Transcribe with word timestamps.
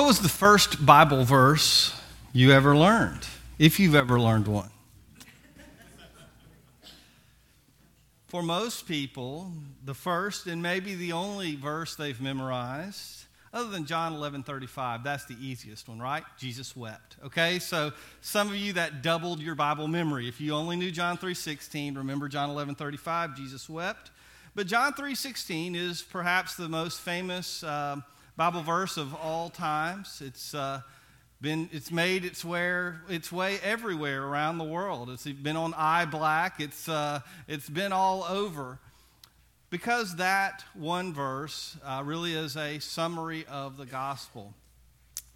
What 0.00 0.06
was 0.06 0.20
the 0.20 0.30
first 0.30 0.86
Bible 0.86 1.24
verse 1.24 1.94
you 2.32 2.52
ever 2.52 2.74
learned, 2.74 3.26
if 3.58 3.78
you've 3.78 3.94
ever 3.94 4.18
learned 4.18 4.48
one? 4.48 4.70
For 8.28 8.42
most 8.42 8.88
people, 8.88 9.52
the 9.84 9.92
first 9.92 10.46
and 10.46 10.62
maybe 10.62 10.94
the 10.94 11.12
only 11.12 11.54
verse 11.54 11.96
they've 11.96 12.18
memorized, 12.18 13.24
other 13.52 13.68
than 13.68 13.84
John 13.84 14.14
11 14.14 14.44
35, 14.44 15.04
that's 15.04 15.26
the 15.26 15.36
easiest 15.38 15.86
one, 15.86 15.98
right? 15.98 16.24
Jesus 16.38 16.74
wept. 16.74 17.16
Okay, 17.26 17.58
so 17.58 17.92
some 18.22 18.48
of 18.48 18.56
you 18.56 18.72
that 18.72 19.02
doubled 19.02 19.40
your 19.40 19.54
Bible 19.54 19.86
memory. 19.86 20.28
If 20.28 20.40
you 20.40 20.54
only 20.54 20.76
knew 20.76 20.90
John 20.90 21.18
3 21.18 21.34
16, 21.34 21.94
remember 21.94 22.26
John 22.26 22.48
11 22.48 22.74
35, 22.76 23.36
Jesus 23.36 23.68
wept. 23.68 24.12
But 24.54 24.66
John 24.66 24.94
3 24.94 25.14
16 25.14 25.74
is 25.74 26.00
perhaps 26.00 26.56
the 26.56 26.70
most 26.70 27.02
famous. 27.02 27.62
Uh, 27.62 27.96
Bible 28.36 28.62
verse 28.62 28.96
of 28.96 29.14
all 29.14 29.50
times. 29.50 30.22
It's 30.24 30.54
uh, 30.54 30.82
been 31.40 31.68
it's 31.72 31.90
made 31.90 32.24
its 32.24 32.44
way 32.44 32.92
its 33.08 33.32
way 33.32 33.58
everywhere 33.62 34.24
around 34.24 34.58
the 34.58 34.64
world. 34.64 35.10
It's 35.10 35.24
been 35.24 35.56
on 35.56 35.74
eye 35.76 36.04
black. 36.04 36.60
It's 36.60 36.88
uh, 36.88 37.20
it's 37.48 37.68
been 37.68 37.92
all 37.92 38.24
over 38.24 38.78
because 39.68 40.16
that 40.16 40.64
one 40.74 41.12
verse 41.12 41.76
uh, 41.84 42.02
really 42.04 42.34
is 42.34 42.56
a 42.56 42.78
summary 42.78 43.44
of 43.46 43.76
the 43.76 43.86
gospel. 43.86 44.54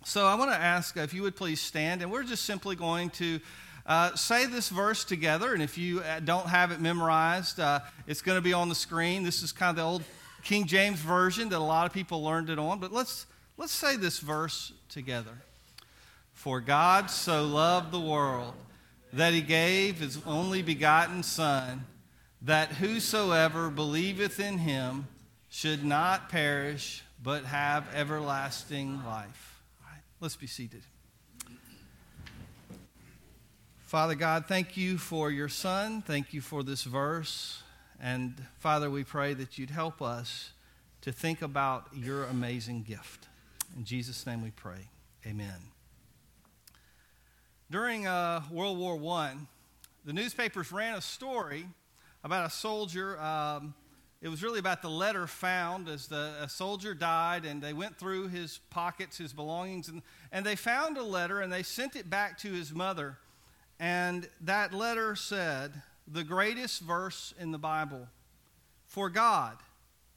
So 0.04 0.26
I 0.26 0.34
want 0.34 0.50
to 0.50 0.58
ask 0.58 0.96
if 0.96 1.14
you 1.14 1.22
would 1.22 1.36
please 1.36 1.60
stand, 1.60 2.02
and 2.02 2.10
we're 2.10 2.24
just 2.24 2.44
simply 2.44 2.76
going 2.76 3.10
to. 3.10 3.40
Uh, 3.86 4.16
say 4.16 4.46
this 4.46 4.70
verse 4.70 5.04
together, 5.04 5.52
and 5.52 5.62
if 5.62 5.76
you 5.76 6.00
uh, 6.00 6.18
don't 6.20 6.46
have 6.46 6.72
it 6.72 6.80
memorized, 6.80 7.60
uh, 7.60 7.80
it's 8.06 8.22
going 8.22 8.38
to 8.38 8.40
be 8.40 8.54
on 8.54 8.70
the 8.70 8.74
screen. 8.74 9.22
This 9.22 9.42
is 9.42 9.52
kind 9.52 9.68
of 9.68 9.76
the 9.76 9.82
old 9.82 10.02
King 10.44 10.66
James 10.66 11.00
Version 11.00 11.48
that 11.48 11.58
a 11.58 11.58
lot 11.58 11.86
of 11.86 11.92
people 11.92 12.22
learned 12.22 12.50
it 12.50 12.58
on, 12.58 12.78
but 12.78 12.92
let's, 12.92 13.26
let's 13.56 13.72
say 13.72 13.96
this 13.96 14.18
verse 14.18 14.72
together. 14.88 15.42
For 16.32 16.60
God 16.60 17.10
so 17.10 17.44
loved 17.44 17.90
the 17.90 18.00
world 18.00 18.52
that 19.12 19.32
he 19.32 19.40
gave 19.40 20.00
his 20.00 20.18
only 20.26 20.60
begotten 20.60 21.22
Son, 21.22 21.86
that 22.42 22.72
whosoever 22.72 23.70
believeth 23.70 24.38
in 24.38 24.58
him 24.58 25.06
should 25.48 25.84
not 25.84 26.28
perish, 26.28 27.02
but 27.22 27.44
have 27.44 27.86
everlasting 27.94 29.02
life. 29.06 29.62
All 29.82 29.90
right, 29.90 30.02
let's 30.20 30.36
be 30.36 30.46
seated. 30.46 30.82
Father 33.86 34.16
God, 34.16 34.46
thank 34.46 34.76
you 34.76 34.98
for 34.98 35.30
your 35.30 35.48
Son. 35.48 36.02
Thank 36.02 36.34
you 36.34 36.40
for 36.40 36.62
this 36.62 36.82
verse. 36.82 37.62
And 38.00 38.34
Father, 38.58 38.90
we 38.90 39.04
pray 39.04 39.34
that 39.34 39.58
you'd 39.58 39.70
help 39.70 40.02
us 40.02 40.50
to 41.02 41.12
think 41.12 41.42
about 41.42 41.88
your 41.94 42.24
amazing 42.24 42.82
gift. 42.82 43.28
In 43.76 43.84
Jesus' 43.84 44.26
name 44.26 44.42
we 44.42 44.50
pray. 44.50 44.88
Amen. 45.26 45.60
During 47.70 48.06
uh, 48.06 48.42
World 48.50 48.78
War 48.78 48.98
I, 49.18 49.34
the 50.04 50.12
newspapers 50.12 50.70
ran 50.70 50.94
a 50.94 51.00
story 51.00 51.66
about 52.22 52.46
a 52.46 52.50
soldier. 52.50 53.20
Um, 53.20 53.74
it 54.22 54.28
was 54.28 54.42
really 54.42 54.58
about 54.58 54.80
the 54.80 54.90
letter 54.90 55.26
found 55.26 55.88
as 55.88 56.06
the, 56.06 56.34
a 56.40 56.48
soldier 56.48 56.94
died, 56.94 57.44
and 57.44 57.62
they 57.62 57.72
went 57.74 57.98
through 57.98 58.28
his 58.28 58.60
pockets, 58.70 59.18
his 59.18 59.32
belongings, 59.32 59.88
and, 59.88 60.02
and 60.32 60.44
they 60.44 60.56
found 60.56 60.96
a 60.96 61.02
letter 61.02 61.40
and 61.40 61.52
they 61.52 61.62
sent 61.62 61.96
it 61.96 62.08
back 62.08 62.38
to 62.38 62.52
his 62.52 62.72
mother. 62.72 63.18
And 63.78 64.28
that 64.40 64.72
letter 64.72 65.16
said, 65.16 65.82
the 66.06 66.24
greatest 66.24 66.82
verse 66.82 67.32
in 67.38 67.50
the 67.50 67.58
Bible. 67.58 68.08
For 68.86 69.08
God, 69.08 69.56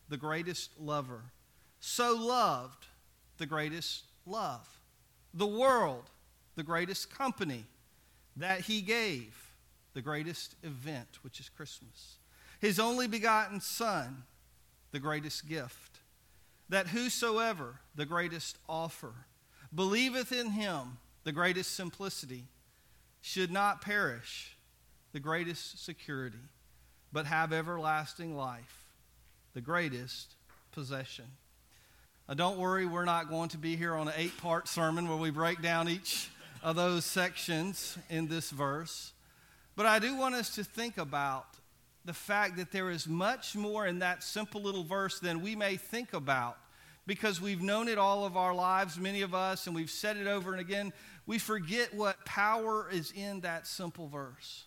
the 0.10 0.18
greatest 0.18 0.72
lover, 0.80 1.22
so 1.80 2.16
loved 2.16 2.86
the 3.38 3.46
greatest 3.46 4.04
love. 4.26 4.68
The 5.34 5.48
world, 5.48 6.10
the 6.56 6.64
greatest 6.64 7.10
company 7.10 7.66
that 8.36 8.62
he 8.62 8.82
gave, 8.82 9.36
the 9.94 10.02
greatest 10.02 10.56
event, 10.64 11.20
which 11.22 11.40
is 11.40 11.50
Christmas. 11.50 12.18
His 12.60 12.80
only 12.80 13.08
begotten 13.08 13.62
Son, 13.62 14.24
the 14.92 15.00
greatest 15.00 15.48
gift. 15.48 16.00
That 16.70 16.88
whosoever, 16.88 17.80
the 17.96 18.06
greatest 18.06 18.58
offer, 18.68 19.14
believeth 19.74 20.32
in 20.32 20.52
him, 20.52 20.98
the 21.24 21.32
greatest 21.32 21.76
simplicity, 21.76 22.46
should 23.22 23.52
not 23.52 23.82
perish 23.82 24.57
the 25.18 25.22
greatest 25.22 25.84
security, 25.84 26.38
but 27.12 27.26
have 27.26 27.52
everlasting 27.52 28.38
life, 28.38 28.86
the 29.56 29.62
greatest 29.62 30.36
possession. 30.72 31.26
Now, 32.28 32.36
don't 32.36 32.60
worry, 32.60 32.86
we're 32.86 33.04
not 33.04 33.28
going 33.28 33.50
to 33.50 33.58
be 33.58 33.76
here 33.76 33.96
on 33.96 34.08
an 34.08 34.14
eight 34.16 34.38
part 34.38 34.68
sermon 34.68 35.08
where 35.08 35.18
we 35.18 35.32
break 35.32 35.60
down 35.60 35.90
each 35.90 36.30
of 36.62 36.76
those 36.76 37.04
sections 37.04 37.98
in 38.12 38.28
this 38.28 38.52
verse. 38.52 39.12
But 39.76 39.88
I 39.88 39.98
do 39.98 40.16
want 40.16 40.36
us 40.36 40.54
to 40.54 40.64
think 40.64 41.00
about 41.00 41.48
the 42.06 42.14
fact 42.14 42.58
that 42.58 42.72
there 42.72 42.92
is 42.92 43.08
much 43.08 43.56
more 43.56 43.88
in 43.88 43.98
that 43.98 44.22
simple 44.22 44.62
little 44.62 44.84
verse 44.84 45.20
than 45.20 45.42
we 45.42 45.56
may 45.56 45.78
think 45.78 46.14
about 46.14 46.60
because 47.08 47.42
we've 47.42 47.64
known 47.64 47.88
it 47.88 47.98
all 47.98 48.24
of 48.24 48.38
our 48.38 48.54
lives, 48.54 49.00
many 49.00 49.24
of 49.24 49.34
us, 49.34 49.66
and 49.66 49.76
we've 49.76 49.90
said 49.90 50.18
it 50.18 50.28
over 50.28 50.52
and 50.52 50.62
again. 50.62 50.94
We 51.26 51.40
forget 51.40 51.92
what 51.94 52.24
power 52.24 52.88
is 52.92 53.12
in 53.16 53.40
that 53.40 53.66
simple 53.66 54.08
verse. 54.10 54.66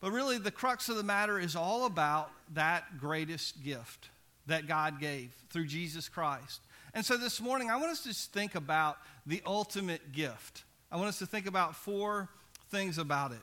But 0.00 0.12
really, 0.12 0.38
the 0.38 0.50
crux 0.50 0.88
of 0.88 0.96
the 0.96 1.02
matter 1.02 1.38
is 1.38 1.54
all 1.54 1.84
about 1.84 2.30
that 2.54 2.98
greatest 2.98 3.62
gift 3.62 4.08
that 4.46 4.66
God 4.66 4.98
gave 4.98 5.34
through 5.50 5.66
Jesus 5.66 6.08
Christ. 6.08 6.60
And 6.94 7.04
so 7.04 7.16
this 7.16 7.40
morning, 7.40 7.70
I 7.70 7.76
want 7.76 7.90
us 7.92 8.02
to 8.04 8.12
think 8.12 8.54
about 8.54 8.96
the 9.26 9.42
ultimate 9.46 10.12
gift. 10.12 10.64
I 10.90 10.96
want 10.96 11.08
us 11.08 11.18
to 11.18 11.26
think 11.26 11.46
about 11.46 11.76
four 11.76 12.28
things 12.70 12.98
about 12.98 13.32
it. 13.32 13.42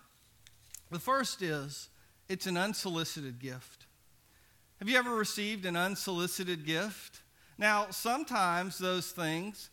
The 0.89 0.99
first 0.99 1.41
is 1.41 1.89
it's 2.27 2.47
an 2.47 2.57
unsolicited 2.57 3.39
gift. 3.39 3.85
Have 4.79 4.89
you 4.89 4.97
ever 4.97 5.15
received 5.15 5.65
an 5.65 5.75
unsolicited 5.75 6.65
gift? 6.65 7.21
Now, 7.57 7.87
sometimes 7.89 8.77
those 8.77 9.11
things 9.11 9.69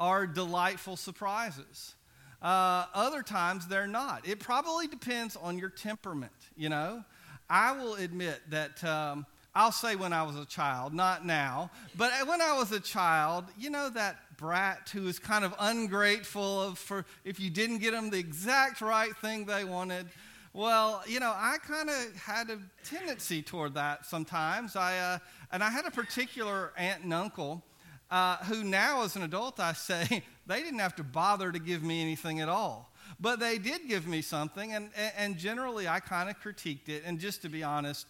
are 0.00 0.26
delightful 0.26 0.96
surprises. 0.96 1.94
Uh, 2.42 2.86
other 2.92 3.22
times 3.22 3.68
they're 3.68 3.86
not. 3.86 4.26
It 4.26 4.40
probably 4.40 4.88
depends 4.88 5.36
on 5.36 5.58
your 5.58 5.70
temperament, 5.70 6.32
you 6.56 6.68
know. 6.68 7.04
I 7.48 7.72
will 7.72 7.94
admit 7.94 8.40
that 8.50 8.82
um, 8.82 9.26
I'll 9.54 9.72
say 9.72 9.94
when 9.94 10.12
I 10.12 10.22
was 10.24 10.36
a 10.36 10.46
child, 10.46 10.92
not 10.92 11.24
now, 11.24 11.70
but 11.96 12.10
when 12.26 12.40
I 12.40 12.56
was 12.58 12.72
a 12.72 12.80
child, 12.80 13.44
you 13.58 13.70
know 13.70 13.90
that 13.90 14.16
brat 14.38 14.90
who 14.92 15.06
is 15.06 15.18
kind 15.18 15.44
of 15.44 15.54
ungrateful 15.60 16.62
of 16.62 16.78
for 16.78 17.04
if 17.24 17.38
you 17.38 17.50
didn't 17.50 17.78
get 17.78 17.92
them 17.92 18.10
the 18.10 18.18
exact 18.18 18.80
right 18.80 19.14
thing 19.18 19.44
they 19.44 19.64
wanted. 19.64 20.08
Well, 20.54 21.02
you 21.06 21.20
know, 21.20 21.32
I 21.34 21.58
kind 21.58 21.88
of 21.88 22.16
had 22.16 22.50
a 22.50 22.58
tendency 22.84 23.40
toward 23.40 23.74
that 23.74 24.04
sometimes. 24.04 24.74
I 24.74 24.98
uh, 24.98 25.18
and 25.52 25.62
I 25.62 25.70
had 25.70 25.86
a 25.86 25.90
particular 25.90 26.72
aunt 26.76 27.04
and 27.04 27.14
uncle 27.14 27.62
uh, 28.10 28.36
who 28.44 28.64
now, 28.64 29.04
as 29.04 29.16
an 29.16 29.22
adult, 29.22 29.60
I 29.60 29.72
say 29.74 30.24
they 30.46 30.62
didn't 30.62 30.80
have 30.80 30.96
to 30.96 31.04
bother 31.04 31.52
to 31.52 31.58
give 31.58 31.82
me 31.82 32.02
anything 32.02 32.40
at 32.40 32.48
all. 32.48 32.92
But 33.20 33.40
they 33.40 33.58
did 33.58 33.88
give 33.88 34.06
me 34.06 34.22
something, 34.22 34.72
and, 34.72 34.90
and 35.16 35.36
generally 35.36 35.86
I 35.86 36.00
kind 36.00 36.30
of 36.30 36.40
critiqued 36.40 36.88
it. 36.88 37.02
And 37.04 37.18
just 37.18 37.42
to 37.42 37.48
be 37.48 37.62
honest, 37.62 38.06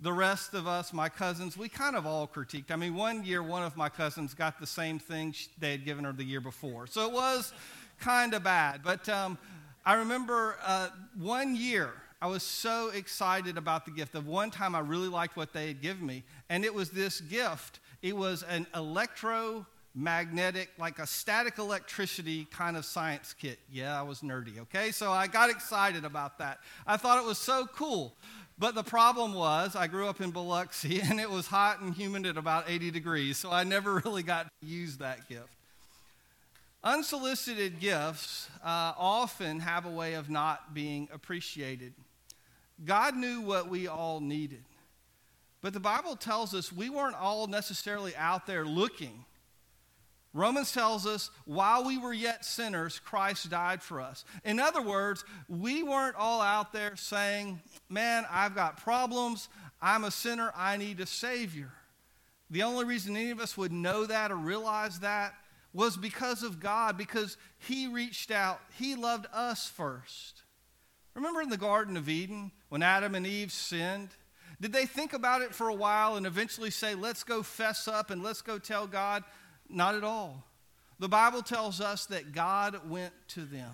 the 0.00 0.12
rest 0.12 0.54
of 0.54 0.66
us, 0.66 0.92
my 0.92 1.08
cousins, 1.08 1.56
we 1.56 1.68
kind 1.68 1.96
of 1.96 2.06
all 2.06 2.26
critiqued. 2.26 2.70
I 2.70 2.76
mean, 2.76 2.94
one 2.94 3.24
year, 3.24 3.42
one 3.42 3.62
of 3.62 3.76
my 3.76 3.88
cousins 3.88 4.34
got 4.34 4.60
the 4.60 4.66
same 4.66 4.98
thing 4.98 5.34
they 5.58 5.70
had 5.72 5.84
given 5.84 6.04
her 6.04 6.12
the 6.12 6.24
year 6.24 6.40
before. 6.40 6.86
So 6.86 7.06
it 7.06 7.12
was 7.12 7.52
kind 8.00 8.34
of 8.34 8.44
bad. 8.44 8.82
But 8.82 9.08
um, 9.08 9.38
I 9.84 9.94
remember 9.94 10.56
uh, 10.64 10.88
one 11.18 11.56
year, 11.56 11.92
I 12.20 12.26
was 12.26 12.42
so 12.42 12.90
excited 12.90 13.56
about 13.56 13.84
the 13.84 13.90
gift. 13.90 14.12
The 14.12 14.20
one 14.20 14.50
time, 14.50 14.74
I 14.74 14.80
really 14.80 15.08
liked 15.08 15.36
what 15.36 15.52
they 15.52 15.68
had 15.68 15.80
given 15.80 16.06
me, 16.06 16.24
and 16.48 16.64
it 16.64 16.74
was 16.74 16.90
this 16.90 17.20
gift 17.20 17.80
it 18.02 18.16
was 18.16 18.42
an 18.42 18.66
electromagnetic, 19.94 20.70
like 20.78 20.98
a 20.98 21.06
static 21.06 21.58
electricity 21.58 22.46
kind 22.50 22.76
of 22.76 22.84
science 22.84 23.34
kit. 23.38 23.58
Yeah, 23.70 23.98
I 23.98 24.02
was 24.02 24.20
nerdy, 24.20 24.58
okay? 24.60 24.90
So 24.90 25.12
I 25.12 25.26
got 25.26 25.50
excited 25.50 26.04
about 26.04 26.38
that. 26.38 26.58
I 26.86 26.96
thought 26.96 27.18
it 27.18 27.26
was 27.26 27.38
so 27.38 27.66
cool. 27.74 28.14
But 28.58 28.74
the 28.74 28.82
problem 28.84 29.34
was, 29.34 29.74
I 29.74 29.86
grew 29.86 30.06
up 30.06 30.20
in 30.20 30.30
Biloxi 30.30 31.00
and 31.04 31.20
it 31.20 31.30
was 31.30 31.46
hot 31.46 31.80
and 31.80 31.94
humid 31.94 32.26
at 32.26 32.36
about 32.36 32.68
80 32.68 32.90
degrees, 32.90 33.36
so 33.36 33.50
I 33.50 33.64
never 33.64 33.94
really 34.04 34.22
got 34.22 34.46
to 34.46 34.66
use 34.66 34.98
that 34.98 35.28
gift. 35.28 35.48
Unsolicited 36.84 37.78
gifts 37.78 38.48
uh, 38.64 38.92
often 38.98 39.60
have 39.60 39.86
a 39.86 39.90
way 39.90 40.14
of 40.14 40.28
not 40.28 40.74
being 40.74 41.08
appreciated. 41.12 41.92
God 42.84 43.14
knew 43.14 43.40
what 43.40 43.68
we 43.68 43.86
all 43.86 44.20
needed. 44.20 44.64
But 45.60 45.74
the 45.74 45.80
Bible 45.80 46.16
tells 46.16 46.54
us 46.54 46.72
we 46.72 46.90
weren't 46.90 47.14
all 47.14 47.46
necessarily 47.46 48.16
out 48.16 48.48
there 48.48 48.64
looking. 48.64 49.24
Romans 50.34 50.72
tells 50.72 51.06
us 51.06 51.30
while 51.44 51.84
we 51.84 51.98
were 51.98 52.12
yet 52.12 52.44
sinners, 52.44 52.98
Christ 52.98 53.50
died 53.50 53.82
for 53.82 54.00
us. 54.00 54.24
In 54.44 54.58
other 54.60 54.80
words, 54.80 55.24
we 55.46 55.82
weren't 55.82 56.16
all 56.16 56.40
out 56.40 56.72
there 56.72 56.96
saying, 56.96 57.60
Man, 57.88 58.24
I've 58.30 58.54
got 58.54 58.82
problems. 58.82 59.48
I'm 59.80 60.04
a 60.04 60.10
sinner. 60.10 60.52
I 60.56 60.78
need 60.78 61.00
a 61.00 61.06
Savior. 61.06 61.72
The 62.50 62.62
only 62.62 62.84
reason 62.84 63.16
any 63.16 63.30
of 63.30 63.40
us 63.40 63.56
would 63.56 63.72
know 63.72 64.06
that 64.06 64.30
or 64.30 64.36
realize 64.36 65.00
that 65.00 65.34
was 65.74 65.96
because 65.96 66.42
of 66.42 66.60
God, 66.60 66.96
because 66.96 67.36
He 67.58 67.88
reached 67.88 68.30
out. 68.30 68.60
He 68.78 68.94
loved 68.94 69.26
us 69.34 69.68
first. 69.68 70.42
Remember 71.14 71.42
in 71.42 71.50
the 71.50 71.58
Garden 71.58 71.96
of 71.96 72.08
Eden 72.08 72.52
when 72.70 72.82
Adam 72.82 73.14
and 73.14 73.26
Eve 73.26 73.52
sinned? 73.52 74.10
Did 74.60 74.72
they 74.72 74.86
think 74.86 75.12
about 75.12 75.42
it 75.42 75.54
for 75.54 75.68
a 75.68 75.74
while 75.74 76.16
and 76.16 76.26
eventually 76.26 76.70
say, 76.70 76.94
let's 76.94 77.24
go 77.24 77.42
fess 77.42 77.88
up 77.88 78.10
and 78.10 78.22
let's 78.22 78.42
go 78.42 78.58
tell 78.58 78.86
God? 78.86 79.24
Not 79.72 79.94
at 79.94 80.04
all. 80.04 80.44
The 80.98 81.08
Bible 81.08 81.42
tells 81.42 81.80
us 81.80 82.06
that 82.06 82.32
God 82.32 82.88
went 82.88 83.12
to 83.28 83.40
them. 83.40 83.72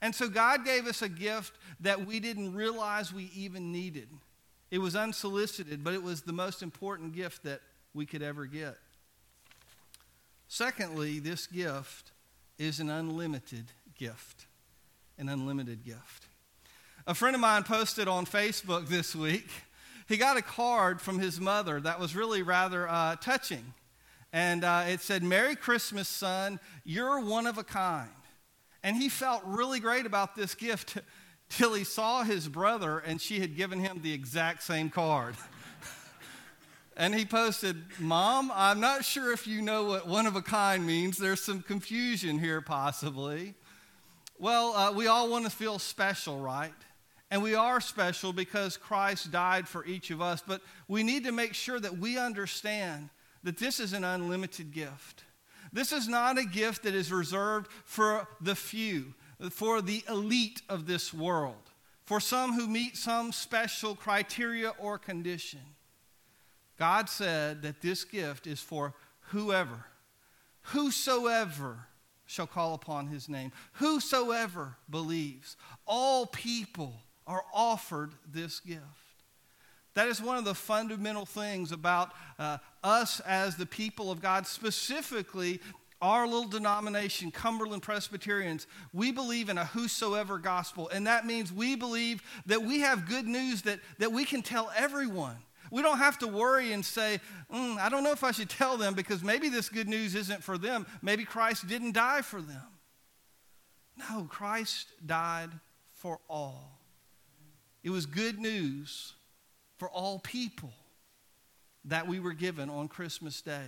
And 0.00 0.14
so 0.14 0.28
God 0.28 0.64
gave 0.64 0.86
us 0.86 1.02
a 1.02 1.08
gift 1.08 1.52
that 1.80 2.06
we 2.06 2.20
didn't 2.20 2.54
realize 2.54 3.12
we 3.12 3.30
even 3.34 3.72
needed. 3.72 4.08
It 4.70 4.78
was 4.78 4.96
unsolicited, 4.96 5.84
but 5.84 5.94
it 5.94 6.02
was 6.02 6.22
the 6.22 6.32
most 6.32 6.62
important 6.62 7.14
gift 7.14 7.44
that 7.44 7.60
we 7.94 8.06
could 8.06 8.22
ever 8.22 8.46
get. 8.46 8.78
Secondly, 10.48 11.18
this 11.18 11.46
gift 11.46 12.12
is 12.58 12.80
an 12.80 12.90
unlimited 12.90 13.66
gift. 13.98 14.46
An 15.18 15.28
unlimited 15.28 15.84
gift. 15.84 16.26
A 17.06 17.14
friend 17.14 17.34
of 17.34 17.40
mine 17.40 17.64
posted 17.64 18.08
on 18.08 18.26
Facebook 18.26 18.88
this 18.88 19.14
week, 19.14 19.48
he 20.08 20.16
got 20.16 20.36
a 20.36 20.42
card 20.42 21.00
from 21.00 21.18
his 21.18 21.40
mother 21.40 21.80
that 21.80 21.98
was 21.98 22.14
really 22.14 22.42
rather 22.42 22.88
uh, 22.88 23.16
touching. 23.16 23.74
And 24.32 24.64
uh, 24.64 24.84
it 24.88 25.00
said, 25.00 25.22
Merry 25.22 25.56
Christmas, 25.56 26.08
son. 26.08 26.58
You're 26.84 27.20
one 27.20 27.46
of 27.46 27.58
a 27.58 27.64
kind. 27.64 28.10
And 28.82 28.96
he 28.96 29.08
felt 29.08 29.42
really 29.44 29.78
great 29.78 30.06
about 30.06 30.34
this 30.34 30.54
gift 30.54 30.98
till 31.50 31.74
he 31.74 31.84
saw 31.84 32.24
his 32.24 32.48
brother 32.48 32.98
and 32.98 33.20
she 33.20 33.40
had 33.40 33.56
given 33.56 33.78
him 33.78 34.00
the 34.02 34.12
exact 34.12 34.62
same 34.62 34.88
card. 34.88 35.34
and 36.96 37.14
he 37.14 37.24
posted, 37.24 37.76
Mom, 37.98 38.50
I'm 38.54 38.80
not 38.80 39.04
sure 39.04 39.32
if 39.32 39.46
you 39.46 39.60
know 39.60 39.84
what 39.84 40.08
one 40.08 40.26
of 40.26 40.34
a 40.34 40.42
kind 40.42 40.86
means. 40.86 41.18
There's 41.18 41.42
some 41.42 41.62
confusion 41.62 42.38
here, 42.38 42.62
possibly. 42.62 43.54
Well, 44.38 44.74
uh, 44.74 44.92
we 44.92 45.06
all 45.06 45.28
want 45.28 45.44
to 45.44 45.50
feel 45.50 45.78
special, 45.78 46.38
right? 46.38 46.72
And 47.30 47.42
we 47.42 47.54
are 47.54 47.80
special 47.80 48.32
because 48.32 48.76
Christ 48.76 49.30
died 49.30 49.68
for 49.68 49.86
each 49.86 50.10
of 50.10 50.20
us, 50.20 50.42
but 50.46 50.62
we 50.88 51.02
need 51.02 51.24
to 51.24 51.32
make 51.32 51.54
sure 51.54 51.78
that 51.78 51.96
we 51.98 52.18
understand 52.18 53.10
that 53.42 53.58
this 53.58 53.80
is 53.80 53.92
an 53.92 54.04
unlimited 54.04 54.72
gift. 54.72 55.24
This 55.72 55.92
is 55.92 56.08
not 56.08 56.38
a 56.38 56.44
gift 56.44 56.82
that 56.82 56.94
is 56.94 57.10
reserved 57.10 57.68
for 57.84 58.28
the 58.40 58.54
few, 58.54 59.14
for 59.50 59.80
the 59.80 60.04
elite 60.08 60.62
of 60.68 60.86
this 60.86 61.14
world, 61.14 61.70
for 62.04 62.20
some 62.20 62.52
who 62.52 62.66
meet 62.66 62.96
some 62.96 63.32
special 63.32 63.94
criteria 63.94 64.70
or 64.78 64.98
condition. 64.98 65.60
God 66.78 67.08
said 67.08 67.62
that 67.62 67.80
this 67.80 68.04
gift 68.04 68.46
is 68.46 68.60
for 68.60 68.94
whoever, 69.30 69.86
whosoever 70.62 71.86
shall 72.26 72.46
call 72.46 72.74
upon 72.74 73.06
his 73.08 73.28
name, 73.28 73.52
whosoever 73.74 74.76
believes. 74.88 75.56
All 75.86 76.26
people 76.26 76.94
are 77.26 77.44
offered 77.52 78.12
this 78.30 78.60
gift. 78.60 78.82
That 79.94 80.08
is 80.08 80.22
one 80.22 80.38
of 80.38 80.44
the 80.44 80.54
fundamental 80.54 81.26
things 81.26 81.70
about 81.70 82.12
uh, 82.38 82.58
us 82.82 83.20
as 83.20 83.56
the 83.56 83.66
people 83.66 84.10
of 84.10 84.22
God, 84.22 84.46
specifically 84.46 85.60
our 86.00 86.26
little 86.26 86.48
denomination, 86.48 87.30
Cumberland 87.30 87.82
Presbyterians. 87.82 88.66
We 88.92 89.12
believe 89.12 89.48
in 89.48 89.58
a 89.58 89.64
whosoever 89.66 90.38
gospel, 90.38 90.88
and 90.88 91.06
that 91.06 91.26
means 91.26 91.52
we 91.52 91.76
believe 91.76 92.22
that 92.46 92.62
we 92.62 92.80
have 92.80 93.08
good 93.08 93.26
news 93.26 93.62
that, 93.62 93.80
that 93.98 94.12
we 94.12 94.24
can 94.24 94.42
tell 94.42 94.72
everyone. 94.76 95.36
We 95.70 95.80
don't 95.80 95.98
have 95.98 96.18
to 96.18 96.26
worry 96.26 96.72
and 96.72 96.84
say, 96.84 97.20
mm, 97.52 97.78
I 97.78 97.88
don't 97.88 98.02
know 98.02 98.12
if 98.12 98.24
I 98.24 98.32
should 98.32 98.50
tell 98.50 98.76
them 98.76 98.94
because 98.94 99.22
maybe 99.22 99.48
this 99.48 99.68
good 99.68 99.88
news 99.88 100.14
isn't 100.14 100.42
for 100.42 100.58
them. 100.58 100.86
Maybe 101.00 101.24
Christ 101.24 101.66
didn't 101.66 101.92
die 101.92 102.20
for 102.22 102.42
them. 102.42 102.62
No, 103.96 104.26
Christ 104.28 104.88
died 105.04 105.50
for 105.92 106.18
all. 106.28 106.80
It 107.82 107.90
was 107.90 108.06
good 108.06 108.38
news 108.38 109.14
for 109.82 109.88
all 109.88 110.20
people 110.20 110.70
that 111.86 112.06
we 112.06 112.20
were 112.20 112.34
given 112.34 112.70
on 112.70 112.86
Christmas 112.86 113.42
Day. 113.42 113.66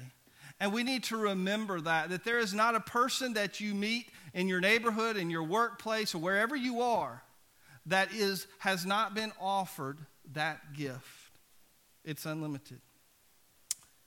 And 0.61 0.73
we 0.73 0.85
need 0.85 1.03
to 1.05 1.17
remember 1.17 1.81
that, 1.81 2.11
that 2.11 2.23
there 2.23 2.39
is 2.39 2.55
not 2.55 2.77
a 2.77 2.81
person 2.81 3.33
that 3.33 3.59
you 3.59 3.75
meet 3.75 4.11
in 4.33 4.47
your 4.47 4.61
neighborhood, 4.61 5.17
in 5.17 5.29
your 5.29 5.43
workplace, 5.43 6.15
or 6.15 6.19
wherever 6.19 6.55
you 6.55 6.83
are, 6.83 7.25
that 7.87 8.13
is, 8.13 8.47
has 8.61 8.87
not 8.87 9.17
been 9.17 9.33
offered 9.41 9.99
that 10.35 10.75
gift. 10.75 11.03
It's 12.05 12.27
unlimited. 12.27 12.81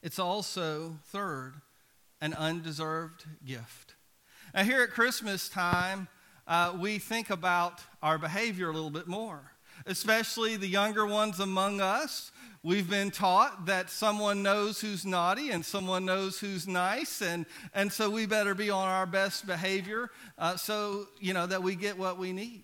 It's 0.01 0.17
also, 0.17 0.99
third, 1.07 1.55
an 2.21 2.33
undeserved 2.33 3.25
gift. 3.45 3.95
Now, 4.53 4.63
here 4.63 4.81
at 4.81 4.91
Christmas 4.91 5.49
time, 5.49 6.07
uh, 6.47 6.73
we 6.79 6.99
think 6.99 7.29
about 7.29 7.81
our 8.01 8.17
behavior 8.17 8.69
a 8.69 8.73
little 8.73 8.91
bit 8.91 9.07
more 9.07 9.51
especially 9.85 10.55
the 10.55 10.67
younger 10.67 11.05
ones 11.05 11.39
among 11.39 11.81
us. 11.81 12.31
We've 12.63 12.89
been 12.89 13.11
taught 13.11 13.67
that 13.67 13.89
someone 13.89 14.43
knows 14.43 14.81
who's 14.81 15.05
naughty 15.05 15.51
and 15.51 15.63
someone 15.63 16.05
knows 16.05 16.39
who's 16.39 16.67
nice, 16.67 17.21
and, 17.21 17.45
and 17.73 17.91
so 17.91 18.09
we 18.09 18.25
better 18.25 18.55
be 18.55 18.69
on 18.69 18.87
our 18.87 19.05
best 19.05 19.47
behavior 19.47 20.09
uh, 20.37 20.57
so, 20.57 21.07
you 21.19 21.33
know, 21.33 21.45
that 21.45 21.63
we 21.63 21.75
get 21.75 21.97
what 21.97 22.17
we 22.17 22.33
need. 22.33 22.63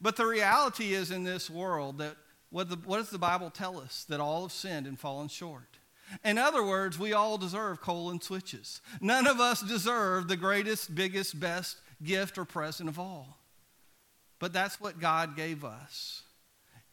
But 0.00 0.16
the 0.16 0.26
reality 0.26 0.94
is 0.94 1.10
in 1.10 1.22
this 1.22 1.48
world 1.48 1.98
that 1.98 2.16
what, 2.50 2.68
the, 2.68 2.76
what 2.84 2.98
does 2.98 3.10
the 3.10 3.18
Bible 3.18 3.50
tell 3.50 3.78
us? 3.78 4.04
That 4.08 4.20
all 4.20 4.42
have 4.42 4.52
sinned 4.52 4.86
and 4.86 4.98
fallen 4.98 5.28
short. 5.28 5.78
In 6.24 6.36
other 6.36 6.64
words, 6.64 6.98
we 6.98 7.12
all 7.12 7.38
deserve 7.38 7.80
coal 7.80 8.10
and 8.10 8.22
switches. 8.22 8.80
None 9.00 9.26
of 9.26 9.40
us 9.40 9.62
deserve 9.62 10.28
the 10.28 10.36
greatest, 10.36 10.94
biggest, 10.94 11.38
best 11.38 11.78
gift 12.02 12.36
or 12.36 12.44
present 12.44 12.88
of 12.88 12.98
all. 12.98 13.38
But 14.42 14.52
that's 14.52 14.80
what 14.80 14.98
God 14.98 15.36
gave 15.36 15.64
us. 15.64 16.22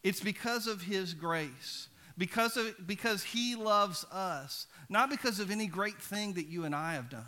It's 0.04 0.19
because 0.19 0.68
of 0.68 0.84
His 0.84 1.16
grace, 1.16 1.88
because, 2.16 2.56
of, 2.57 2.75
because 2.86 3.24
He 3.24 3.56
loves 3.56 4.06
us, 4.12 4.68
not 4.88 5.10
because 5.10 5.40
of 5.40 5.50
any 5.50 5.66
great 5.66 6.00
thing 6.00 6.34
that 6.34 6.46
you 6.46 6.63
and 6.63 6.75
I 6.75 6.94
have 6.94 7.10
done, 7.10 7.25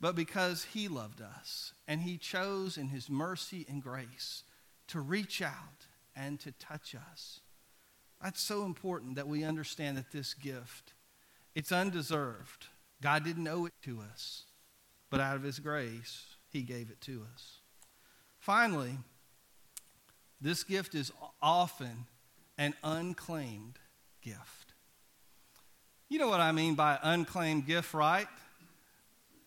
but 0.00 0.14
because 0.14 0.62
He 0.72 0.86
loved 0.86 1.20
us. 1.20 1.72
And 1.88 2.02
He 2.02 2.16
chose 2.16 2.78
in 2.78 2.90
His 2.90 3.10
mercy 3.10 3.66
and 3.68 3.82
grace 3.82 4.44
to 4.86 5.00
reach 5.00 5.42
out 5.42 5.88
and 6.14 6.38
to 6.38 6.52
touch 6.52 6.94
us. 6.94 7.40
That's 8.22 8.40
so 8.40 8.64
important 8.64 9.16
that 9.16 9.26
we 9.26 9.42
understand 9.42 9.96
that 9.96 10.12
this 10.12 10.32
gift, 10.32 10.92
it's 11.56 11.72
undeserved. 11.72 12.68
God 13.02 13.24
didn't 13.24 13.48
owe 13.48 13.66
it 13.66 13.74
to 13.82 13.98
us, 14.12 14.44
but 15.10 15.18
out 15.18 15.34
of 15.34 15.42
His 15.42 15.58
grace, 15.58 16.24
He 16.50 16.62
gave 16.62 16.88
it 16.88 17.00
to 17.00 17.26
us. 17.34 17.58
Finally, 18.38 18.98
this 20.40 20.64
gift 20.64 20.94
is 20.94 21.12
often 21.40 22.06
an 22.58 22.74
unclaimed 22.82 23.78
gift. 24.22 24.74
You 26.08 26.18
know 26.18 26.28
what 26.28 26.40
I 26.40 26.52
mean 26.52 26.74
by 26.74 26.98
unclaimed 27.02 27.66
gift, 27.66 27.94
right? 27.94 28.28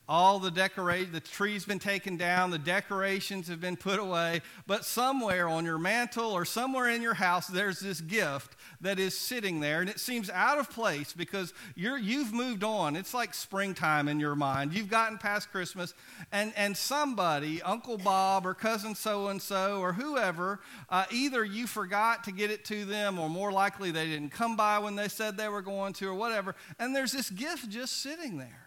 All 0.08 0.40
the 0.40 0.52
decorate 0.52 1.12
the 1.12 1.20
tree's 1.20 1.66
been 1.66 1.80
taken 1.80 2.18
down 2.18 2.52
the 2.52 2.58
decorations 2.58 3.48
have 3.48 3.62
been 3.62 3.76
put 3.78 4.00
away 4.00 4.42
but 4.66 4.86
somewhere 4.86 5.48
on 5.48 5.66
your 5.66 5.78
mantle 5.78 6.32
or 6.32 6.46
somewhere 6.46 6.90
in 6.90 7.02
your 7.02 7.14
house 7.14 7.48
there's 7.48 7.80
this 7.80 8.02
gift 8.02 8.56
that 8.82 9.00
is 9.00 9.18
sitting 9.18 9.60
there 9.60 9.82
and 9.82 9.90
it 9.90 10.00
seems 10.00 10.30
out 10.30 10.60
of 10.60 10.70
place 10.70 11.14
because 11.14 11.54
you're 11.76 11.98
you've 11.98 12.34
moved 12.34 12.64
on. 12.64 12.96
It's 12.96 13.14
like 13.14 13.34
springtime 13.34 14.08
in 14.08 14.20
your 14.20 14.36
mind. 14.36 14.74
You've 14.74 14.90
gotten 14.90 15.18
past 15.18 15.52
christmas 15.52 15.94
and 16.32 16.54
and 16.56 16.76
somebody 16.76 17.62
uncle 17.62 17.98
bob 17.98 18.46
or 18.46 18.54
cousin 18.54 18.96
so 18.96 19.28
and 19.28 19.42
so 19.42 19.80
or 19.80 19.94
whoever 19.94 20.60
uh, 20.90 21.06
either 21.12 21.44
you 21.44 21.68
forgot 21.68 22.24
to 22.26 22.32
get 22.32 22.52
it 22.52 22.66
to 22.66 22.86
them 22.86 23.20
or 23.20 23.30
more 23.30 23.52
likely 23.52 23.92
they 23.92 24.08
didn't 24.08 24.30
come 24.30 24.56
by 24.56 24.80
when 24.80 24.96
they 24.96 25.08
said 25.08 25.38
they 25.38 25.50
were 25.50 25.62
going 25.62 25.94
to 25.94 26.08
or 26.08 26.14
whatever 26.14 26.56
and 26.80 26.96
there's 26.96 27.12
this 27.12 27.30
gift 27.30 27.70
just 27.70 28.02
sitting 28.02 28.38
there 28.38 28.67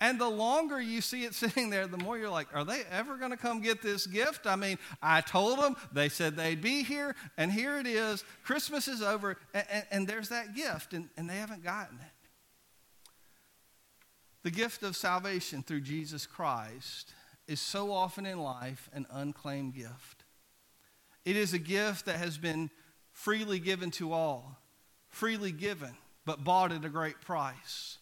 and 0.00 0.20
the 0.20 0.28
longer 0.28 0.80
you 0.80 1.00
see 1.00 1.24
it 1.24 1.34
sitting 1.34 1.70
there, 1.70 1.86
the 1.86 1.98
more 1.98 2.18
you're 2.18 2.30
like, 2.30 2.48
are 2.54 2.64
they 2.64 2.82
ever 2.90 3.16
going 3.16 3.30
to 3.30 3.36
come 3.36 3.60
get 3.60 3.82
this 3.82 4.06
gift? 4.06 4.46
I 4.46 4.56
mean, 4.56 4.78
I 5.02 5.20
told 5.20 5.58
them, 5.58 5.76
they 5.92 6.08
said 6.08 6.36
they'd 6.36 6.62
be 6.62 6.82
here, 6.82 7.14
and 7.36 7.50
here 7.52 7.78
it 7.78 7.86
is. 7.86 8.24
Christmas 8.44 8.88
is 8.88 9.02
over, 9.02 9.36
and, 9.52 9.64
and, 9.70 9.86
and 9.90 10.08
there's 10.08 10.28
that 10.28 10.54
gift, 10.54 10.92
and, 10.94 11.08
and 11.16 11.28
they 11.28 11.36
haven't 11.36 11.64
gotten 11.64 11.98
it. 11.98 12.12
The 14.44 14.50
gift 14.50 14.82
of 14.82 14.96
salvation 14.96 15.62
through 15.62 15.80
Jesus 15.80 16.26
Christ 16.26 17.12
is 17.48 17.60
so 17.60 17.92
often 17.92 18.24
in 18.24 18.38
life 18.38 18.88
an 18.92 19.06
unclaimed 19.10 19.74
gift. 19.74 20.24
It 21.24 21.36
is 21.36 21.52
a 21.52 21.58
gift 21.58 22.06
that 22.06 22.16
has 22.16 22.38
been 22.38 22.70
freely 23.12 23.58
given 23.58 23.90
to 23.92 24.12
all, 24.12 24.58
freely 25.08 25.50
given, 25.50 25.96
but 26.24 26.44
bought 26.44 26.72
at 26.72 26.84
a 26.84 26.88
great 26.88 27.20
price. 27.20 27.98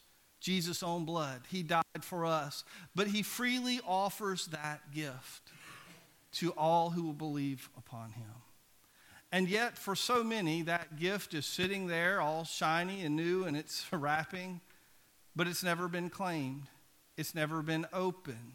Jesus' 0.46 0.84
own 0.84 1.04
blood. 1.04 1.40
He 1.48 1.64
died 1.64 1.82
for 2.02 2.24
us. 2.24 2.62
But 2.94 3.08
he 3.08 3.24
freely 3.24 3.80
offers 3.84 4.46
that 4.46 4.92
gift 4.94 5.50
to 6.34 6.52
all 6.52 6.90
who 6.90 7.02
will 7.02 7.12
believe 7.12 7.68
upon 7.76 8.12
him. 8.12 8.30
And 9.32 9.48
yet, 9.48 9.76
for 9.76 9.96
so 9.96 10.22
many, 10.22 10.62
that 10.62 11.00
gift 11.00 11.34
is 11.34 11.46
sitting 11.46 11.88
there 11.88 12.20
all 12.20 12.44
shiny 12.44 13.02
and 13.02 13.16
new 13.16 13.42
and 13.42 13.56
it's 13.56 13.84
wrapping, 13.92 14.60
but 15.34 15.48
it's 15.48 15.64
never 15.64 15.88
been 15.88 16.10
claimed. 16.10 16.68
it's 17.16 17.34
never 17.34 17.60
been 17.60 17.86
opened. 17.92 18.54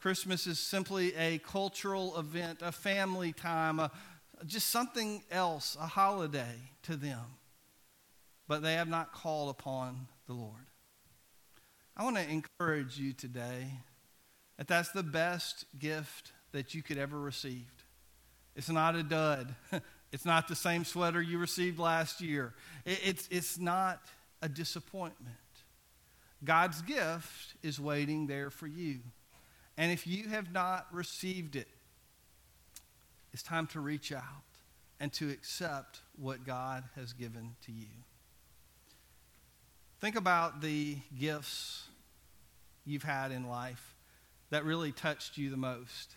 Christmas 0.00 0.46
is 0.46 0.58
simply 0.58 1.14
a 1.14 1.38
cultural 1.38 2.18
event, 2.18 2.60
a 2.62 2.72
family 2.72 3.34
time, 3.34 3.78
a, 3.78 3.90
just 4.46 4.70
something 4.70 5.22
else, 5.30 5.76
a 5.78 5.86
holiday 5.86 6.72
to 6.84 6.96
them. 6.96 7.36
But 8.48 8.62
they 8.62 8.74
have 8.74 8.88
not 8.88 9.12
called 9.12 9.50
upon 9.50 10.08
the 10.26 10.32
Lord. 10.32 10.71
I 11.96 12.04
want 12.04 12.16
to 12.16 12.28
encourage 12.28 12.98
you 12.98 13.12
today 13.12 13.66
that 14.56 14.68
that's 14.68 14.90
the 14.92 15.02
best 15.02 15.66
gift 15.78 16.32
that 16.52 16.74
you 16.74 16.82
could 16.82 16.98
ever 16.98 17.18
receive. 17.18 17.70
It's 18.56 18.68
not 18.68 18.94
a 18.94 19.02
dud. 19.02 19.54
It's 20.12 20.26
not 20.26 20.46
the 20.46 20.54
same 20.54 20.84
sweater 20.84 21.22
you 21.22 21.38
received 21.38 21.78
last 21.78 22.20
year. 22.20 22.52
It's, 22.84 23.26
it's 23.30 23.58
not 23.58 23.98
a 24.42 24.48
disappointment. 24.48 25.36
God's 26.44 26.82
gift 26.82 27.54
is 27.62 27.80
waiting 27.80 28.26
there 28.26 28.50
for 28.50 28.66
you. 28.66 28.98
And 29.78 29.90
if 29.90 30.06
you 30.06 30.28
have 30.28 30.52
not 30.52 30.86
received 30.92 31.56
it, 31.56 31.68
it's 33.32 33.42
time 33.42 33.66
to 33.68 33.80
reach 33.80 34.12
out 34.12 34.22
and 35.00 35.10
to 35.14 35.30
accept 35.30 36.00
what 36.16 36.44
God 36.44 36.84
has 36.94 37.14
given 37.14 37.56
to 37.64 37.72
you. 37.72 37.88
Think 40.02 40.16
about 40.16 40.60
the 40.60 40.96
gifts 41.16 41.84
you've 42.84 43.04
had 43.04 43.30
in 43.30 43.48
life 43.48 43.94
that 44.50 44.64
really 44.64 44.90
touched 44.90 45.38
you 45.38 45.48
the 45.48 45.56
most, 45.56 46.16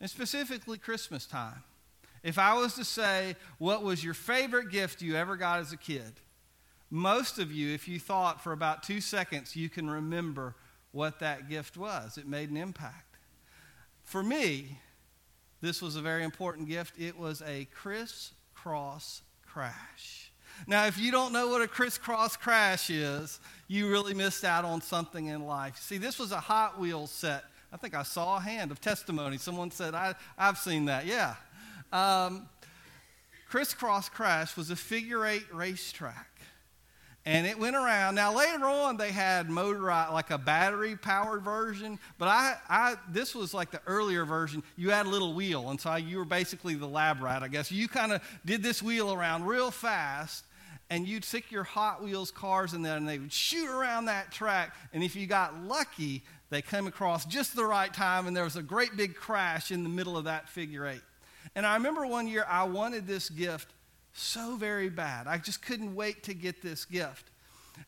and 0.00 0.08
specifically 0.08 0.78
Christmas 0.78 1.26
time. 1.26 1.64
If 2.22 2.38
I 2.38 2.54
was 2.54 2.74
to 2.74 2.84
say, 2.84 3.34
what 3.58 3.82
was 3.82 4.04
your 4.04 4.14
favorite 4.14 4.70
gift 4.70 5.02
you 5.02 5.16
ever 5.16 5.34
got 5.34 5.58
as 5.58 5.72
a 5.72 5.76
kid? 5.76 6.12
Most 6.90 7.40
of 7.40 7.50
you, 7.50 7.74
if 7.74 7.88
you 7.88 7.98
thought 7.98 8.40
for 8.40 8.52
about 8.52 8.84
two 8.84 9.00
seconds, 9.00 9.56
you 9.56 9.68
can 9.68 9.90
remember 9.90 10.54
what 10.92 11.18
that 11.18 11.50
gift 11.50 11.76
was. 11.76 12.16
It 12.16 12.28
made 12.28 12.50
an 12.50 12.56
impact. 12.56 13.16
For 14.04 14.22
me, 14.22 14.78
this 15.60 15.82
was 15.82 15.96
a 15.96 16.02
very 16.02 16.22
important 16.22 16.68
gift. 16.68 16.94
It 17.00 17.18
was 17.18 17.42
a 17.42 17.64
crisscross 17.74 19.22
crash. 19.44 20.31
Now, 20.66 20.86
if 20.86 20.98
you 20.98 21.10
don't 21.10 21.32
know 21.32 21.48
what 21.48 21.62
a 21.62 21.68
crisscross 21.68 22.36
crash 22.36 22.90
is, 22.90 23.40
you 23.68 23.90
really 23.90 24.14
missed 24.14 24.44
out 24.44 24.64
on 24.64 24.80
something 24.80 25.26
in 25.26 25.46
life. 25.46 25.76
See, 25.78 25.98
this 25.98 26.18
was 26.18 26.32
a 26.32 26.40
Hot 26.40 26.78
Wheels 26.78 27.10
set. 27.10 27.44
I 27.72 27.76
think 27.76 27.94
I 27.94 28.02
saw 28.02 28.36
a 28.36 28.40
hand 28.40 28.70
of 28.70 28.80
testimony. 28.80 29.38
Someone 29.38 29.70
said, 29.70 29.94
I, 29.94 30.14
have 30.36 30.58
seen 30.58 30.84
that. 30.86 31.06
Yeah. 31.06 31.34
Um, 31.92 32.48
Crisscross 33.48 34.08
Crash 34.08 34.56
was 34.56 34.70
a 34.70 34.76
figure 34.76 35.26
eight 35.26 35.46
racetrack. 35.52 36.31
And 37.24 37.46
it 37.46 37.56
went 37.56 37.76
around. 37.76 38.16
Now 38.16 38.36
later 38.36 38.64
on, 38.64 38.96
they 38.96 39.12
had 39.12 39.48
motorized, 39.48 40.12
like 40.12 40.30
a 40.30 40.38
battery 40.38 40.96
powered 40.96 41.42
version. 41.42 42.00
But 42.18 42.26
I, 42.26 42.56
I, 42.68 42.96
this 43.10 43.32
was 43.32 43.54
like 43.54 43.70
the 43.70 43.80
earlier 43.86 44.24
version. 44.24 44.64
You 44.76 44.90
had 44.90 45.06
a 45.06 45.08
little 45.08 45.32
wheel, 45.32 45.70
and 45.70 45.80
so 45.80 45.94
you 45.94 46.18
were 46.18 46.24
basically 46.24 46.74
the 46.74 46.88
lab 46.88 47.22
rat, 47.22 47.44
I 47.44 47.48
guess. 47.48 47.70
You 47.70 47.86
kind 47.86 48.12
of 48.12 48.22
did 48.44 48.62
this 48.62 48.82
wheel 48.82 49.12
around 49.12 49.46
real 49.46 49.70
fast, 49.70 50.44
and 50.90 51.06
you'd 51.06 51.24
stick 51.24 51.52
your 51.52 51.62
Hot 51.62 52.02
Wheels 52.02 52.32
cars 52.32 52.74
in 52.74 52.82
there, 52.82 52.96
and 52.96 53.08
they 53.08 53.20
would 53.20 53.32
shoot 53.32 53.68
around 53.68 54.06
that 54.06 54.32
track. 54.32 54.74
And 54.92 55.04
if 55.04 55.14
you 55.14 55.28
got 55.28 55.62
lucky, 55.62 56.24
they 56.50 56.60
came 56.60 56.88
across 56.88 57.24
just 57.24 57.54
the 57.54 57.64
right 57.64 57.94
time, 57.94 58.26
and 58.26 58.36
there 58.36 58.44
was 58.44 58.56
a 58.56 58.62
great 58.62 58.96
big 58.96 59.14
crash 59.14 59.70
in 59.70 59.84
the 59.84 59.88
middle 59.88 60.16
of 60.16 60.24
that 60.24 60.48
figure 60.48 60.86
eight. 60.86 61.02
And 61.54 61.64
I 61.64 61.74
remember 61.74 62.04
one 62.04 62.26
year 62.26 62.44
I 62.48 62.64
wanted 62.64 63.06
this 63.06 63.30
gift 63.30 63.68
so 64.12 64.56
very 64.56 64.88
bad. 64.88 65.26
I 65.26 65.38
just 65.38 65.64
couldn't 65.64 65.94
wait 65.94 66.22
to 66.24 66.34
get 66.34 66.62
this 66.62 66.84
gift. 66.84 67.30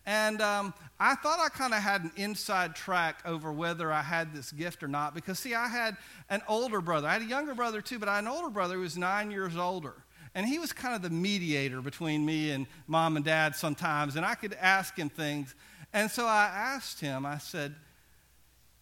And 0.06 0.40
um, 0.40 0.74
I 0.98 1.14
thought 1.14 1.38
I 1.40 1.48
kind 1.48 1.74
of 1.74 1.80
had 1.80 2.02
an 2.02 2.12
inside 2.16 2.74
track 2.74 3.20
over 3.24 3.52
whether 3.52 3.92
I 3.92 4.02
had 4.02 4.34
this 4.34 4.50
gift 4.52 4.82
or 4.82 4.88
not 4.88 5.14
because, 5.14 5.38
see, 5.38 5.54
I 5.54 5.68
had 5.68 5.96
an 6.30 6.42
older 6.48 6.80
brother. 6.80 7.06
I 7.08 7.14
had 7.14 7.22
a 7.22 7.26
younger 7.26 7.54
brother 7.54 7.80
too, 7.80 7.98
but 7.98 8.08
I 8.08 8.16
had 8.16 8.24
an 8.24 8.28
older 8.28 8.50
brother 8.50 8.76
who 8.76 8.80
was 8.80 8.96
nine 8.96 9.30
years 9.30 9.56
older. 9.56 9.94
And 10.34 10.46
he 10.46 10.58
was 10.58 10.72
kind 10.72 10.94
of 10.94 11.02
the 11.02 11.10
mediator 11.10 11.80
between 11.80 12.26
me 12.26 12.50
and 12.50 12.66
mom 12.86 13.16
and 13.16 13.24
dad 13.24 13.54
sometimes. 13.54 14.16
And 14.16 14.26
I 14.26 14.34
could 14.34 14.54
ask 14.54 14.96
him 14.96 15.08
things. 15.08 15.54
And 15.92 16.10
so 16.10 16.26
I 16.26 16.50
asked 16.52 17.00
him, 17.00 17.24
I 17.24 17.38
said, 17.38 17.74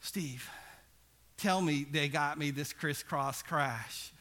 Steve, 0.00 0.48
tell 1.36 1.60
me 1.60 1.84
they 1.90 2.08
got 2.08 2.38
me 2.38 2.50
this 2.50 2.72
crisscross 2.72 3.42
crash. 3.42 4.12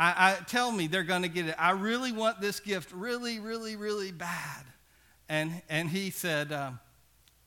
I, 0.00 0.30
I 0.30 0.44
tell 0.46 0.72
me 0.72 0.86
they're 0.86 1.02
going 1.02 1.22
to 1.22 1.28
get 1.28 1.46
it. 1.46 1.54
I 1.58 1.72
really 1.72 2.10
want 2.10 2.40
this 2.40 2.58
gift 2.58 2.90
really, 2.90 3.38
really, 3.38 3.76
really 3.76 4.12
bad. 4.12 4.64
And, 5.28 5.60
and 5.68 5.90
he 5.90 6.08
said, 6.08 6.52
um, 6.52 6.80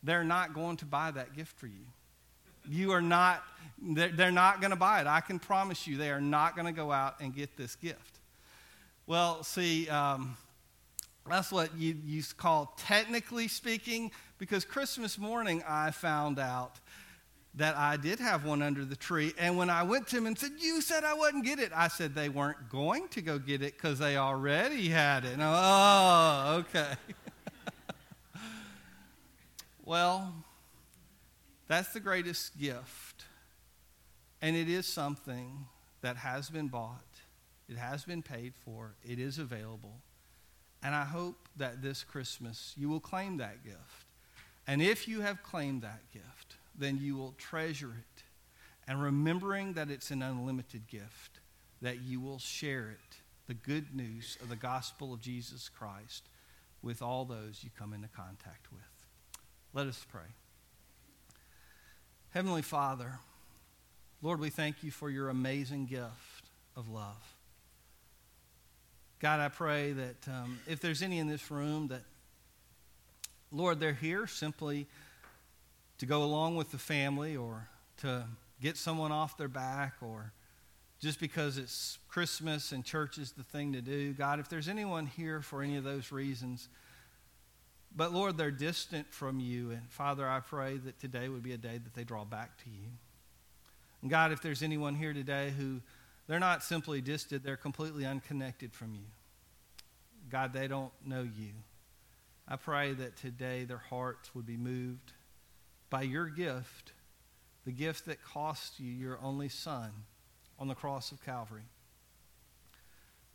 they're 0.03 0.23
not 0.23 0.53
going 0.53 0.77
to 0.77 0.85
buy 0.85 1.09
that 1.09 1.35
gift 1.35 1.57
for 1.57 1.65
you. 1.65 1.85
You 2.69 2.91
are 2.91 3.01
not, 3.01 3.43
they're, 3.81 4.09
they're 4.09 4.31
not 4.31 4.61
going 4.61 4.69
to 4.69 4.77
buy 4.77 5.01
it. 5.01 5.07
I 5.07 5.19
can 5.21 5.39
promise 5.39 5.87
you 5.87 5.97
they 5.97 6.11
are 6.11 6.21
not 6.21 6.55
going 6.55 6.67
to 6.67 6.71
go 6.71 6.91
out 6.91 7.19
and 7.21 7.35
get 7.35 7.57
this 7.57 7.75
gift. 7.75 8.19
Well, 9.07 9.41
see, 9.41 9.89
um, 9.89 10.37
that's 11.27 11.51
what 11.51 11.75
you, 11.75 11.97
you 12.05 12.21
call 12.37 12.75
technically 12.77 13.47
speaking, 13.47 14.11
because 14.37 14.63
Christmas 14.63 15.17
morning 15.17 15.63
I 15.67 15.89
found 15.89 16.37
out 16.37 16.79
that 17.55 17.77
I 17.77 17.97
did 17.97 18.19
have 18.19 18.45
one 18.45 18.61
under 18.61 18.83
the 18.83 18.95
tree. 18.95 19.33
And 19.37 19.57
when 19.57 19.69
I 19.69 19.83
went 19.83 20.07
to 20.07 20.17
him 20.17 20.25
and 20.25 20.37
said, 20.37 20.51
You 20.59 20.81
said 20.81 21.03
I 21.03 21.13
wouldn't 21.13 21.45
get 21.45 21.59
it, 21.59 21.71
I 21.73 21.87
said 21.87 22.15
they 22.15 22.29
weren't 22.29 22.69
going 22.69 23.07
to 23.09 23.21
go 23.21 23.37
get 23.37 23.61
it 23.61 23.73
because 23.75 23.99
they 23.99 24.17
already 24.17 24.89
had 24.89 25.25
it. 25.25 25.33
And 25.33 25.43
I, 25.43 26.55
oh, 26.55 26.57
okay. 26.59 26.93
well, 29.85 30.33
that's 31.67 31.93
the 31.93 31.99
greatest 31.99 32.57
gift. 32.59 33.25
And 34.41 34.55
it 34.55 34.67
is 34.67 34.85
something 34.85 35.67
that 36.01 36.17
has 36.17 36.49
been 36.49 36.67
bought, 36.67 36.99
it 37.69 37.77
has 37.77 38.03
been 38.03 38.21
paid 38.21 38.53
for, 38.65 38.95
it 39.03 39.19
is 39.19 39.37
available. 39.37 40.01
And 40.83 40.93
I 40.93 41.05
hope 41.05 41.47
that 41.55 41.81
this 41.81 42.03
Christmas 42.03 42.73
you 42.75 42.89
will 42.89 42.99
claim 42.99 43.37
that 43.37 43.63
gift. 43.63 43.77
And 44.67 44.81
if 44.81 45.07
you 45.07 45.21
have 45.21 45.43
claimed 45.43 45.81
that 45.83 46.01
gift, 46.11 46.42
then 46.83 46.99
you 47.01 47.15
will 47.15 47.33
treasure 47.37 47.91
it. 47.97 48.23
And 48.87 49.01
remembering 49.01 49.73
that 49.73 49.89
it's 49.89 50.11
an 50.11 50.21
unlimited 50.21 50.87
gift, 50.87 51.39
that 51.81 52.01
you 52.01 52.19
will 52.19 52.39
share 52.39 52.89
it, 52.89 53.17
the 53.47 53.53
good 53.53 53.95
news 53.95 54.37
of 54.41 54.49
the 54.49 54.55
gospel 54.57 55.13
of 55.13 55.21
Jesus 55.21 55.69
Christ, 55.69 56.23
with 56.81 57.01
all 57.01 57.23
those 57.23 57.61
you 57.63 57.69
come 57.79 57.93
into 57.93 58.09
contact 58.09 58.71
with. 58.71 58.81
Let 59.73 59.87
us 59.87 60.05
pray. 60.11 60.21
Heavenly 62.31 62.61
Father, 62.61 63.19
Lord, 64.21 64.39
we 64.39 64.49
thank 64.49 64.83
you 64.83 64.91
for 64.91 65.09
your 65.09 65.29
amazing 65.29 65.85
gift 65.85 66.49
of 66.75 66.89
love. 66.89 67.35
God, 69.19 69.39
I 69.39 69.47
pray 69.47 69.93
that 69.93 70.27
um, 70.27 70.59
if 70.67 70.81
there's 70.81 71.01
any 71.01 71.19
in 71.19 71.27
this 71.27 71.49
room 71.49 71.87
that, 71.87 72.01
Lord, 73.51 73.79
they're 73.79 73.93
here 73.93 74.27
simply 74.27 74.87
to 75.97 76.05
go 76.05 76.23
along 76.23 76.55
with 76.55 76.71
the 76.71 76.77
family 76.77 77.35
or 77.35 77.67
to 77.97 78.25
get 78.61 78.77
someone 78.77 79.11
off 79.11 79.37
their 79.37 79.47
back 79.47 79.95
or 80.01 80.33
just 80.99 81.19
because 81.19 81.57
it's 81.57 81.99
Christmas 82.07 82.71
and 82.71 82.85
church 82.85 83.17
is 83.17 83.33
the 83.33 83.43
thing 83.43 83.73
to 83.73 83.81
do. 83.81 84.13
God, 84.13 84.39
if 84.39 84.47
there's 84.47 84.69
anyone 84.69 85.05
here 85.05 85.41
for 85.41 85.61
any 85.61 85.75
of 85.75 85.83
those 85.83 86.11
reasons, 86.11 86.69
but 87.95 88.13
Lord, 88.13 88.37
they're 88.37 88.51
distant 88.51 89.13
from 89.13 89.39
you. 89.39 89.71
And 89.71 89.89
Father, 89.89 90.27
I 90.27 90.39
pray 90.39 90.77
that 90.77 90.99
today 90.99 91.29
would 91.29 91.43
be 91.43 91.53
a 91.53 91.57
day 91.57 91.77
that 91.77 91.93
they 91.93 92.03
draw 92.03 92.23
back 92.23 92.57
to 92.63 92.69
you. 92.69 92.87
And 94.01 94.09
God, 94.09 94.31
if 94.31 94.41
there's 94.41 94.63
anyone 94.63 94.95
here 94.95 95.13
today 95.13 95.53
who 95.57 95.81
they're 96.27 96.39
not 96.39 96.63
simply 96.63 97.01
distant, 97.01 97.43
they're 97.43 97.57
completely 97.57 98.05
unconnected 98.05 98.73
from 98.73 98.95
you. 98.95 99.05
God, 100.29 100.53
they 100.53 100.67
don't 100.67 100.91
know 101.05 101.23
you. 101.23 101.51
I 102.47 102.55
pray 102.55 102.93
that 102.93 103.17
today 103.17 103.65
their 103.65 103.77
hearts 103.89 104.33
would 104.33 104.45
be 104.45 104.57
moved 104.57 105.11
by 105.93 106.01
your 106.01 106.25
gift, 106.25 106.91
the 107.65 107.71
gift 107.71 108.07
that 108.07 108.23
cost 108.23 108.79
you 108.79 108.91
your 108.91 109.19
only 109.21 109.47
Son 109.47 109.91
on 110.57 110.67
the 110.67 110.73
cross 110.73 111.11
of 111.11 111.23
Calvary. 111.23 111.69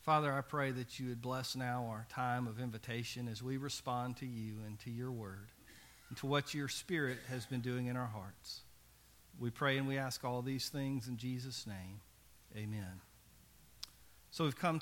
Father, 0.01 0.33
I 0.33 0.41
pray 0.41 0.73
that 0.73 0.99
you 0.99 1.09
would 1.09 1.23
bless 1.23 1.55
now 1.55 1.87
our 1.89 2.05
time 2.11 2.49
of 2.49 2.59
invitation 2.59 3.29
as 3.29 3.45
we 3.45 3.59
respond 3.59 4.17
to 4.17 4.27
you 4.27 4.55
and 4.67 4.77
to 4.81 4.91
your 4.91 5.13
word 5.13 5.51
and 6.09 6.19
to 6.19 6.27
what 6.27 6.53
your 6.53 6.67
Spirit 6.67 7.19
has 7.29 7.47
been 7.47 7.61
doing 7.61 7.87
in 7.87 7.97
our 7.97 8.09
hearts. 8.09 8.63
We 9.39 9.51
pray 9.51 9.79
and 9.79 9.87
we 9.87 9.97
ask 9.97 10.25
all 10.25 10.43
these 10.43 10.69
things 10.69 11.07
in 11.07 11.17
Jesus' 11.17 11.65
name. 11.65 12.01
Amen. 12.57 13.03
So 14.33 14.43
we've 14.43 14.59
come 14.59 14.75
to 14.75 14.77